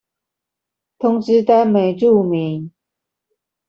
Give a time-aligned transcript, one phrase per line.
[0.97, 2.71] 通知單沒註明